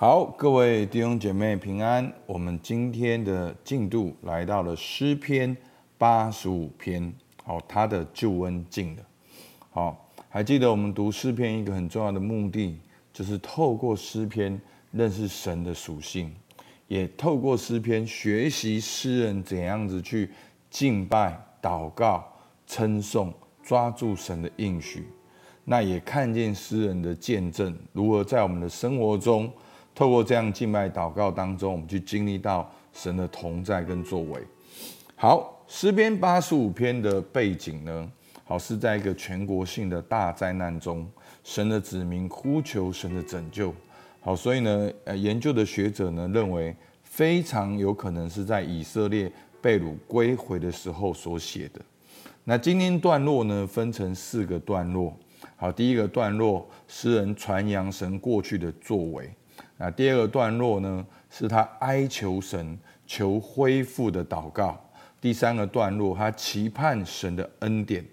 [0.00, 2.10] 好，各位弟兄姐妹平安。
[2.24, 5.54] 我们今天的进度来到了诗篇
[5.98, 7.12] 八十五篇。
[7.44, 9.02] 好，他的救恩进了。
[9.68, 12.78] 好，还记得我们读诗篇一个很重要的目的，
[13.12, 14.58] 就是透过诗篇
[14.90, 16.34] 认识神的属性，
[16.88, 20.30] 也透过诗篇学习诗人怎样子去
[20.70, 22.26] 敬拜、祷告、
[22.66, 23.30] 称颂、
[23.62, 25.06] 抓住神的应许。
[25.62, 29.52] 那也看见诗人的见证，如何在我们的生活中。
[29.94, 34.40] 透过这样静脉祷告当中，我们去经历到神的同在跟作为。
[35.16, 38.10] 好，诗篇八十五篇的背景呢，
[38.44, 41.06] 好是在一个全国性的大灾难中，
[41.44, 43.74] 神的子民呼求神的拯救。
[44.22, 51.80] 好，所以呢，呃，研究的学者呢认为，非常有可能是在以色列被掳归回的时候所写的。
[52.44, 55.14] 那今天段落呢，分成四个段落。
[55.56, 59.30] 好，第一个段落，诗人传扬神过去的作为。
[59.82, 64.78] 那第二个段落呢，是他哀求神求恢复的祷告；
[65.22, 68.04] 第三个段落，他期盼神的恩典；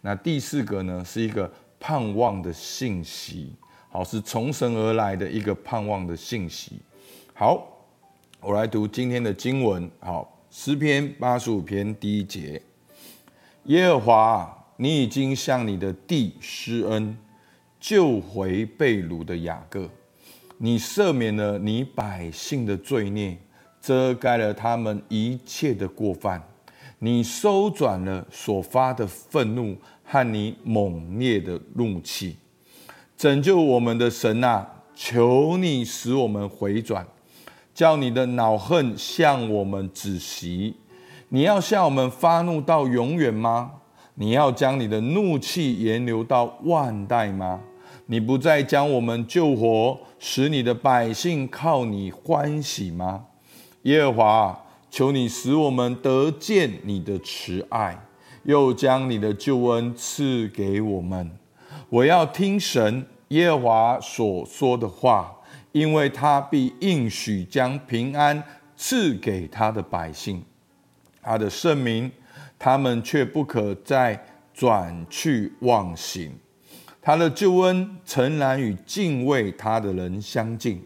[0.00, 3.52] 那第四个呢，是一个盼望的信息，
[3.90, 6.78] 好，是从神而来的一个盼望的信息。
[7.34, 7.66] 好，
[8.40, 9.90] 我来读今天的经文。
[9.98, 12.62] 好，诗篇八十五篇第一节：
[13.64, 17.18] 耶和华，你已经向你的地施恩，
[17.80, 19.90] 救回被掳的雅各。
[20.58, 23.36] 你赦免了你百姓的罪孽，
[23.80, 26.42] 遮盖了他们一切的过犯。
[26.98, 32.36] 你收转了所发的愤怒和你猛烈的怒气，
[33.16, 34.66] 拯救我们的神啊！
[34.94, 37.06] 求你使我们回转，
[37.74, 40.74] 叫你的恼恨向我们止息。
[41.28, 43.72] 你要向我们发怒到永远吗？
[44.14, 47.60] 你要将你的怒气延留到万代吗？
[48.06, 53.26] 你不再将我们救活，使你的百姓靠你欢喜吗？
[53.82, 58.00] 耶和华，求你使我们得见你的慈爱，
[58.44, 61.30] 又将你的救恩赐给我们。
[61.88, 65.34] 我要听神耶和华所说的话，
[65.72, 68.42] 因为他必应许将平安
[68.76, 70.44] 赐给他的百姓，
[71.20, 72.10] 他的圣名，
[72.56, 74.24] 他们却不可再
[74.54, 76.32] 转去忘形。
[77.06, 80.82] 他的救恩诚然与敬畏他的人相近，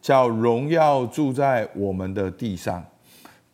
[0.00, 2.84] 叫荣耀住在我们的地上，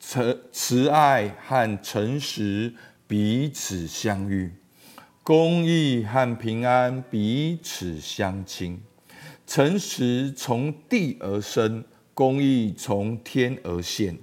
[0.00, 2.72] 慈慈爱和诚实
[3.06, 4.50] 彼此相遇，
[5.22, 8.80] 公义和平安彼此相亲。
[9.47, 14.16] 诚实从地而生，公义从天而现。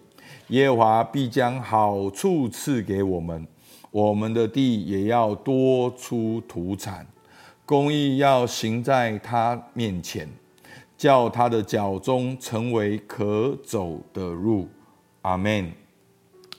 [0.47, 3.45] 耶和华必将好处赐给我们，
[3.91, 7.05] 我们的地也要多出土产。
[7.65, 10.29] 公义要行在他面前，
[10.95, 14.69] 叫他的脚踪成为可走的路。
[15.23, 15.71] 阿门。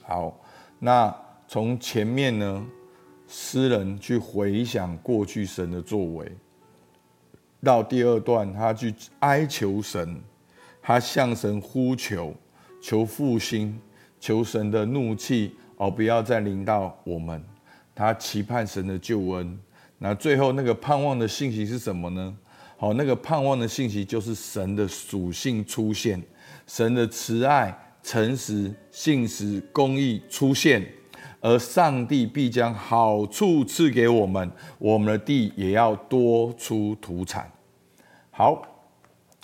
[0.03, 0.37] 好，
[0.79, 1.15] 那
[1.47, 2.65] 从前面呢，
[3.25, 6.29] 诗人去回想过去神的作为，
[7.63, 10.21] 到第二段他去哀求神，
[10.81, 12.33] 他向神呼求，
[12.81, 13.79] 求复兴，
[14.19, 17.41] 求神的怒气哦不要再临到我们，
[17.95, 19.57] 他期盼神的救恩。
[19.99, 22.35] 那最后那个盼望的信息是什么呢？
[22.77, 26.21] 好，那个盼望的信息就是神的属性出现，
[26.67, 30.87] 神的慈爱、诚实、信实、公义出现，
[31.41, 37.51] 而上帝必将好处赐给我们，我们的地也要多出土产。
[38.29, 38.61] 好，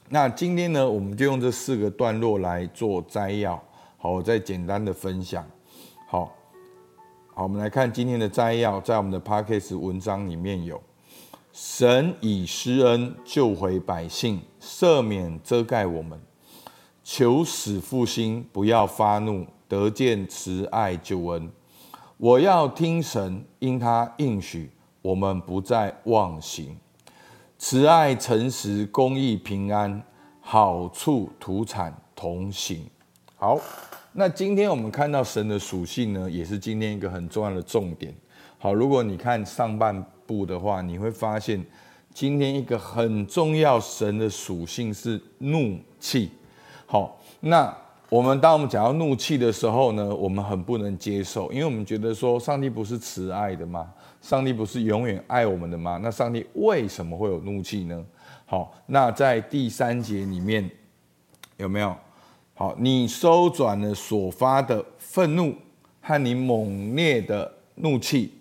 [0.09, 3.56] 那今天呢，我们就用这四个段落来做摘要。
[3.97, 5.44] 好，我再简单的分享。
[7.33, 7.44] 好。
[7.44, 10.81] 我们来看今天的摘要，在我们的 Podcast 文章里面有：
[11.51, 16.19] 神以施恩救回百姓，赦免遮盖我们，
[17.03, 21.51] 求死复兴，不要发怒，得见慈爱救恩。
[22.17, 26.77] 我要听神，因他应许，我们不再忘形。
[27.57, 30.01] 慈爱、诚实、公义、平安，
[30.39, 32.90] 好处、土产同行。
[33.35, 33.59] 好。
[34.15, 38.13] 那今天我们看到神的属性呢，也是今天一个很重要的重点。
[38.59, 41.59] 好，如果你看上半部的话，你会发现
[42.13, 46.29] 今天一个很重要神的属性是怒气。
[46.85, 47.75] 好，那
[48.07, 53.91] 我们当我们讲到怒气的时候呢，我们很不能接受，因为我们觉得说上帝不是慈爱的吗？
[54.21, 55.99] 上帝不是永远爱我们的吗？
[56.03, 58.05] 那上帝为什么会有怒气呢？
[58.45, 60.69] 好，那在第三节里面
[61.57, 61.95] 有没有？
[62.55, 65.55] 好，你收转了所发的愤怒
[66.02, 68.32] 和你猛烈的怒气。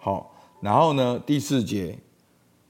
[0.00, 1.98] 好，然后呢，第四节，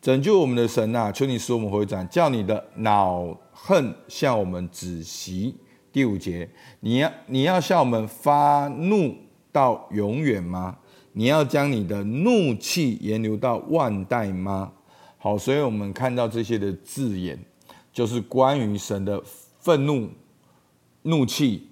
[0.02, 5.54] 拯救我们的神啊，求你使我们回转，叫你的恼恨向我们止息。
[5.92, 6.48] 第五节，
[6.80, 9.14] 你要你要向我们发怒
[9.52, 10.78] 到永远吗？
[11.12, 14.72] 你要将你的怒气延留到万代吗？
[15.16, 17.38] 好，所以我们看到这些的字眼，
[17.92, 19.22] 就是关于神的
[19.60, 20.08] 愤怒、
[21.02, 21.68] 怒气、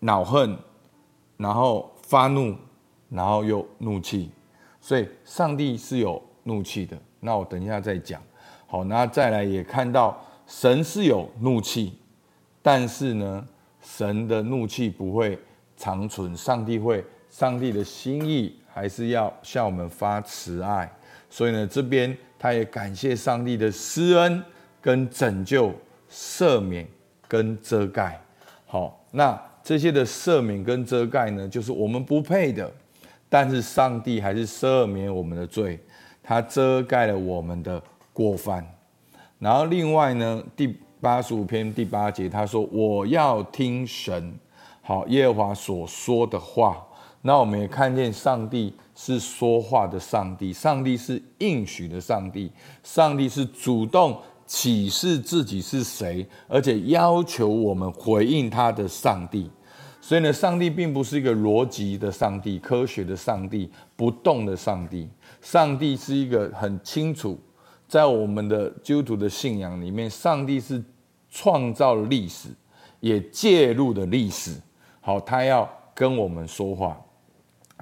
[0.00, 0.56] 恼恨，
[1.36, 2.56] 然后发怒，
[3.08, 4.30] 然后又怒气。
[4.80, 8.22] 所以上帝是有怒气的，那我等一下再讲。
[8.66, 11.98] 好，那再来也看到神是有怒气，
[12.62, 13.46] 但是呢，
[13.80, 15.38] 神的怒气不会
[15.76, 20.92] 长存，上帝会，上帝的心意还是要向我们发慈爱。
[21.28, 24.42] 所以呢，这边他也感谢上帝的施恩
[24.80, 25.72] 跟拯救、
[26.10, 26.86] 赦免
[27.26, 28.20] 跟遮盖。
[28.76, 32.70] 好，那这些的赦免跟遮盖呢，就是我们不配的。
[33.26, 35.80] 但是上帝还是赦免我们的罪，
[36.22, 37.82] 他遮盖了我们的
[38.12, 38.62] 过犯。
[39.38, 44.38] 然后另外呢，第八十五篇第八节他说：“我要听神，
[44.82, 46.86] 好耶和华所说的话。”
[47.22, 52.52] 那我们也看见上帝是说话的上帝，上帝是应许的上帝，
[52.82, 59.50] 上帝是主动启示自己是谁，而且要求我们回应他的上帝。
[60.00, 65.08] 所以呢，上帝并不是一个逻辑的上帝、科学的上帝、不动的上帝。
[65.42, 67.36] 上帝是一个很清楚，
[67.88, 70.80] 在我们的基督徒的信仰里面，上帝是
[71.28, 72.50] 创造历史，
[73.00, 74.54] 也介入的历史。
[75.00, 76.96] 好，他要跟我们说话。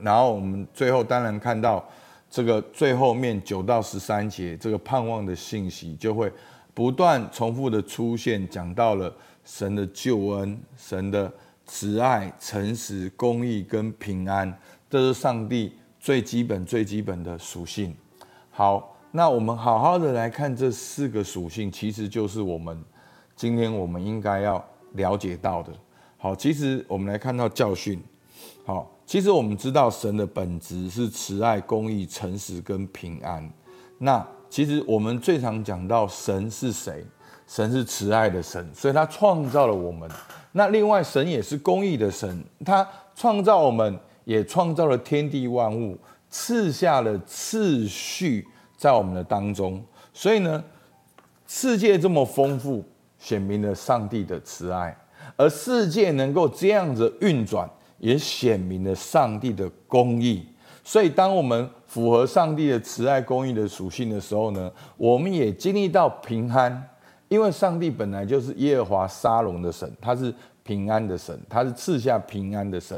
[0.01, 1.87] 然后我们最后当然看到
[2.31, 6.33] 这个最后面九到十三节，这个盼望的信息就会
[6.75, 9.11] 不断重复的出现，讲到了
[9.45, 11.33] 神的救恩、神的。
[11.67, 14.55] 慈爱、诚实、公义跟平安，
[14.91, 17.97] 这是上帝最基本、最基本的属性。
[18.51, 22.79] 好，那我们好好的来看这四个属性，其实就是我们
[23.35, 24.63] 今天我们应该要
[24.93, 25.73] 了解到的。
[26.19, 27.99] 好，其实我们来看到教训。
[28.67, 33.51] 好，其实我们知道神的本质是慈爱、公义、诚实跟平安。
[33.97, 34.23] 那
[34.55, 37.05] 其实我们最常讲到神是谁？
[37.45, 40.09] 神是慈爱的神，所以他创造了我们。
[40.53, 45.99] 那另外，神也是公义的神，他创造我们，也创造了天地万物，
[46.31, 48.47] 赐下了次序
[48.77, 49.85] 在我们的当中。
[50.13, 50.63] 所以呢，
[51.49, 52.85] 世界这么丰富，
[53.19, 54.97] 显明了上帝的慈爱；
[55.37, 57.69] 而世界能够这样子运转，
[57.99, 60.47] 也显明了上帝的公义。
[60.85, 66.91] 所以，当我们符合上帝的慈爱、公义的属性的时候呢，我们也经历到平安。
[67.29, 70.33] 因为上帝本来就是耶和华沙龙的神，他是
[70.63, 72.97] 平安的神，他是赐下平安的神。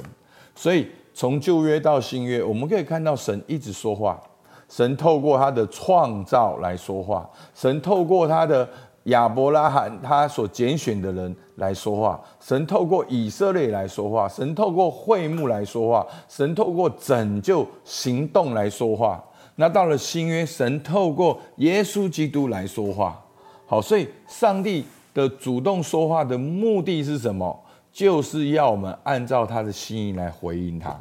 [0.55, 4.21] 所以从旧约到新约，我们可以看到神一直说话，
[4.69, 8.69] 神透过他的创造来说话，神透过他的
[9.06, 19.23] 亚伯拉罕他所拣选的人来说话，神透过以色列来说话，神透过会幕来说话，神透过拯救行动来说话。
[19.56, 23.20] 那到了新约，神透过耶稣基督来说话。
[23.67, 27.58] 好，所以上帝的主动说话的目的是什么？
[27.93, 30.94] 就是要我们按照他的心意来回应他。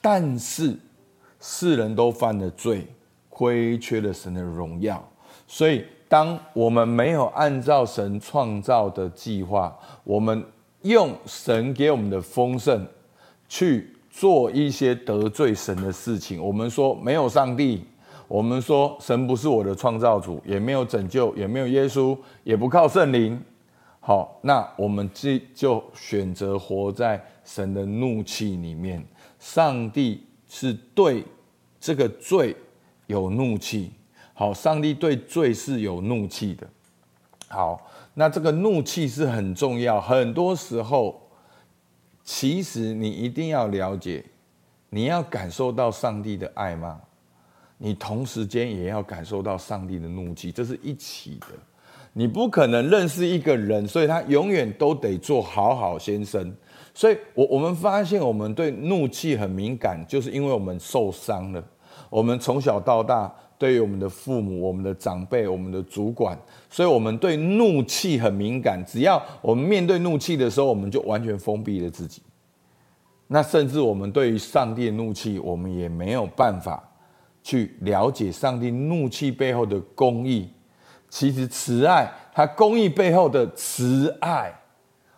[0.00, 0.74] 但是
[1.38, 2.86] 世人都犯了罪，
[3.28, 5.02] 亏缺了神的荣耀。
[5.46, 9.74] 所以当我们没有按照神创造的计划，
[10.04, 10.44] 我们
[10.82, 12.86] 用神给我们的丰盛
[13.48, 17.82] 去做一些得罪神的事情，我们说没有上帝。
[18.28, 23.42] 我们说神不是我的创造主，也没有拯救，也没有耶稣，也不靠圣灵。
[23.98, 29.02] 好，那我们就就选择活在神的怒气里面。
[29.38, 31.24] 上帝是对
[31.80, 32.54] 这个罪
[33.06, 33.92] 有怒气。
[34.42, 36.66] 好，上帝对罪是有怒气的。
[37.46, 37.80] 好，
[38.14, 40.00] 那这个怒气是很重要。
[40.00, 41.30] 很多时候，
[42.24, 44.24] 其实你一定要了解，
[44.90, 47.00] 你要感受到上帝的爱吗？
[47.78, 51.46] 你同时间也要感受到上帝的怒气，这是一起的。
[52.12, 56.52] 你不可能认识一个人，所以他永远都得做好好先生。
[56.92, 61.64] 所以，我我们发现我们对怒气很敏感，就是因为我们受伤了。
[62.10, 63.32] 我们从小到大，
[63.62, 66.36] 对于我们的父母、我们的长辈、我们的主管，
[66.68, 68.84] 所以我们对怒气很敏感。
[68.84, 72.20] 只要我们面对怒气的时候，我们就完全封闭了自己。
[73.28, 76.82] 那甚至我们对于上帝的怒气，我们也没有办法。
[77.44, 80.48] 去了解上帝怒气背后的公义，
[81.08, 84.52] 其实慈爱，他公义背后的慈爱，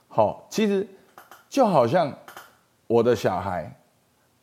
[0.08, 0.86] 好，其实
[1.48, 2.12] 就好像
[2.86, 3.74] 我的小孩，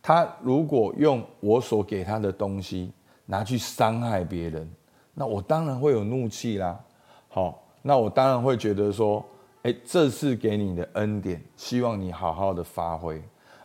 [0.01, 2.91] 他如果用我所给他的东西
[3.31, 4.69] 拿去伤害别人，
[5.13, 6.77] 那我当然会有怒气啦。
[7.29, 9.25] 好，那我当然会觉得说，
[9.63, 13.23] 哎，这是给你的恩典，希望你好好的发挥，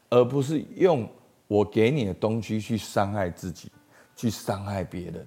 [0.09, 1.05] 而不是用
[1.49, 3.69] 我给你的东西去伤害自己，
[4.15, 5.27] 去伤害别人。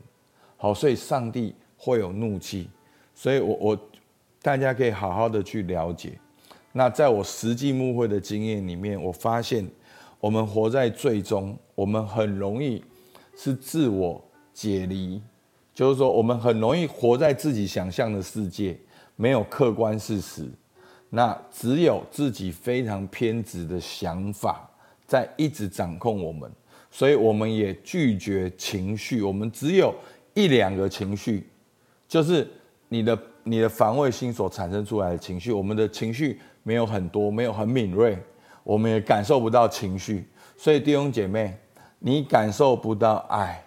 [0.55, 2.69] 好，所以上帝会有怒气，
[3.13, 3.79] 所以我我
[4.41, 6.17] 大家可以好好的去了解。
[6.72, 9.69] 那在我实际牧会的经验里面，我发现
[10.22, 12.81] 我们活在罪中，我们很容易
[13.36, 14.24] 是自我
[14.60, 15.22] 解离，
[15.74, 18.78] 就是说我们很容易活在自己想象的世界，
[19.16, 20.46] 没有客观事实，
[21.10, 24.70] 那只有自己非常偏执的想法
[25.08, 26.51] 在一直掌控我们，
[26.92, 29.96] 所以我们也拒绝情绪，我们只有。
[30.36, 31.46] 一两个情绪，
[32.08, 32.48] 就是
[32.88, 35.51] 你的你的防卫心所产生出来的情绪。
[35.51, 38.18] 我们的情绪没有很多，没有很敏锐，
[38.63, 40.25] 我们也感受不到情绪。
[40.56, 41.58] 所以弟兄姐妹，
[41.98, 43.62] 你感受不到爱，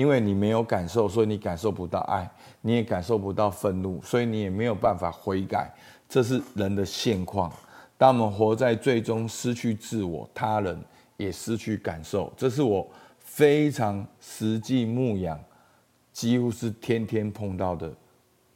[0.00, 2.26] 因为你没有感受，所以你感受不到爱，
[2.62, 5.70] 你也感受不到愤怒，所以你也没有办法悔改。
[6.08, 7.52] 这是人的现况。
[7.98, 10.82] 当我们活在最终失去自我，他人
[11.18, 12.32] 也失去感受。
[12.34, 12.88] 这是我
[13.18, 15.38] 非常实际牧养。
[16.12, 17.92] 几乎是天天碰到的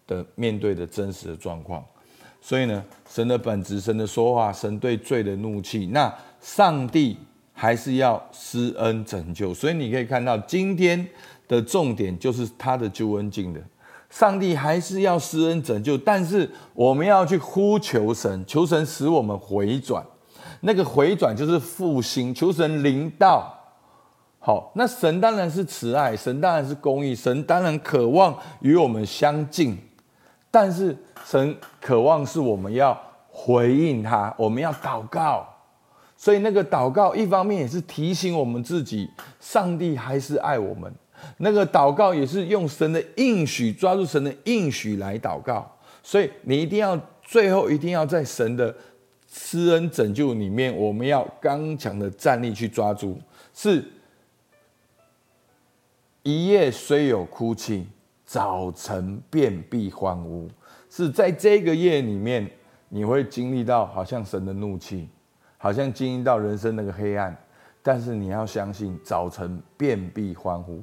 [0.07, 1.85] 的面对的真实的状况，
[2.41, 7.17] 所以呢，神的本质，神的说话，神对罪的怒气，那上帝
[7.53, 9.55] 还是要施恩拯救。
[9.55, 11.09] 所以你可以看到今天
[11.47, 13.61] 的重点就是他的救恩经的，
[14.11, 20.05] 上帝还是要施恩拯救，但是我们要去呼求神，求神使我们回转，
[20.61, 23.53] 那个回转就是复兴，求神临到。
[24.39, 29.79] 好，那神当然是慈爱，神当然是公义，神当然渴望与我们相近，
[30.51, 32.95] 但是神渴望是我们要
[33.31, 35.47] 回应他，我们要祷告，
[36.15, 39.11] 所以那个祷告一方面也是提醒我们自己，
[39.41, 40.95] 上帝还是爱我们，
[41.39, 45.71] 那个祷告也是用神的应许，抓住神的应许来祷告，
[46.03, 48.75] 所以你一定要最后一定要在神的
[49.31, 53.19] 施恩拯救里面，我们要刚强的站立去抓住，
[53.53, 53.85] 是。
[56.27, 57.87] 一夜虽有哭泣，
[58.25, 60.49] 早晨遍地欢呼。
[60.89, 62.51] 是在这个夜里面，
[62.89, 65.07] 你会经历到好像神的怒气，
[65.59, 67.37] 好像经历到人生那个黑暗。
[67.83, 70.83] 但是你要相信，早晨遍地欢呼。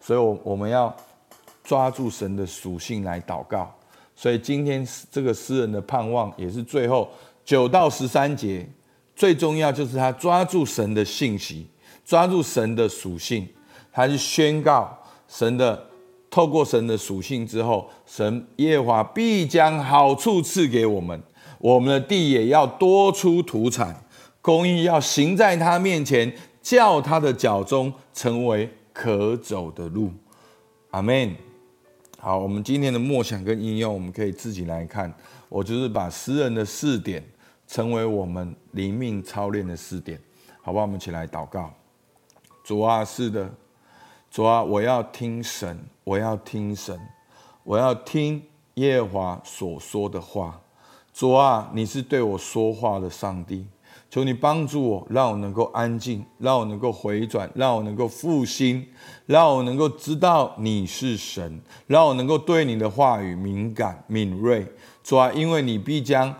[0.00, 0.94] 所以，我我们要
[1.64, 3.72] 抓住神的属性来祷告。
[4.14, 7.08] 所以今天这个诗人的盼望，也是最后
[7.44, 8.66] 九到十三节
[9.14, 11.66] 最重要，就是他抓住神的信息，
[12.04, 13.46] 抓住神的属性。
[13.92, 15.86] 他是宣告神的，
[16.30, 21.18] 透过神的属性之后，神耶和华必将好处赐给我们，
[21.58, 24.04] 我们的地也要多出土产，
[24.40, 30.10] 公义要行在他面前，叫他的脚中成为可走的路。
[30.92, 31.36] 阿门。
[32.18, 35.12] 好，我们今天的默想跟应用，我们可以自己来看。
[35.50, 37.22] 我就是把诗人的四点，
[37.66, 40.18] 成为我们灵命操练的四点，
[40.62, 40.86] 好不好？
[40.86, 41.70] 我们一起来祷告。
[42.64, 43.52] 主啊，是的。
[44.30, 46.98] 主啊，我要听神，我要听神，
[47.64, 48.42] 我要听
[48.74, 50.58] 耶和华所说的话。
[51.12, 53.66] 主啊，你是对我说话的上帝，
[54.08, 58.86] 求你帮助我，让我能够安静，让我能够回转，让我能够复兴，
[59.26, 64.66] 让我能够知道你是神，让我能够对你的话语敏感敏锐。
[65.02, 66.34] 主啊，因为你必将，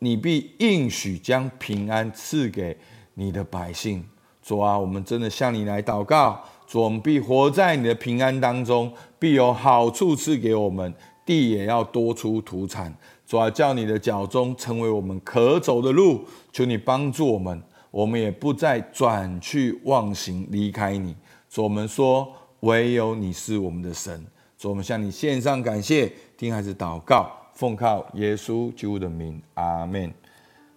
[0.00, 2.76] 你必应许将平安赐给
[3.14, 4.04] 你的百姓。
[4.42, 6.42] 主啊，我们真的向你来祷告。
[6.66, 10.92] 主，我们必活在你的平安当中，必有好处赐给我们，
[11.24, 12.92] 地也要多出土产。
[13.32, 16.22] 主啊，叫你的脚中成为我们可走的路，
[16.52, 21.16] 求你帮助我们，我们也不再转去忘形离开你。
[21.48, 24.22] 主，我们说唯有你是我们的神。
[24.58, 30.12] 主，我们向你献上感谢，听孩子祷告，奉靠耶稣基督的名，阿门。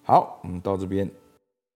[0.03, 1.11] 好，我们到这边。